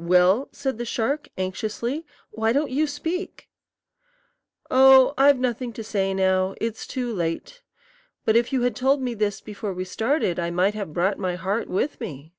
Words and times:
"Well?" 0.00 0.48
said 0.50 0.78
the 0.78 0.86
shark, 0.86 1.28
anxiously; 1.36 2.06
"why 2.30 2.54
don't 2.54 2.70
you 2.70 2.86
speak?" 2.86 3.50
"Oh, 4.70 5.12
I've 5.18 5.38
nothing 5.38 5.74
to 5.74 5.84
say 5.84 6.14
now. 6.14 6.54
It's 6.58 6.86
too 6.86 7.12
late. 7.12 7.60
But 8.24 8.34
if 8.34 8.50
you 8.50 8.62
had 8.62 8.74
told 8.74 9.02
me 9.02 9.12
this 9.12 9.42
before 9.42 9.74
we 9.74 9.84
started, 9.84 10.38
I 10.38 10.48
might 10.48 10.72
have 10.72 10.94
brought 10.94 11.18
my 11.18 11.34
heart 11.34 11.68
with 11.68 12.00
me." 12.00 12.32